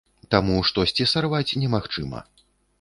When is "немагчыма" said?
1.67-2.27